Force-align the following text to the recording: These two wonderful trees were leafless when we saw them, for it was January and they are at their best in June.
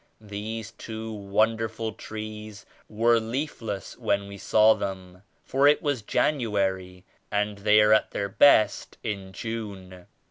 These 0.19 0.71
two 0.71 1.13
wonderful 1.13 1.91
trees 1.91 2.65
were 2.89 3.19
leafless 3.19 3.95
when 3.99 4.27
we 4.27 4.35
saw 4.39 4.73
them, 4.73 5.21
for 5.45 5.67
it 5.67 5.83
was 5.83 6.01
January 6.01 7.05
and 7.29 7.59
they 7.59 7.81
are 7.81 7.93
at 7.93 8.09
their 8.09 8.27
best 8.29 8.97
in 9.03 9.31
June. 9.31 10.07